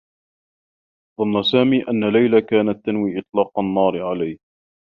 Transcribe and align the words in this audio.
ظنّ 1.19 1.43
سامي 1.43 1.77
أنّ 1.89 2.09
ليلى 2.13 2.41
كانت 2.41 2.85
تنوي 2.85 3.19
إطلاق 3.19 3.59
النّار 3.59 4.07
عليه. 4.07 4.37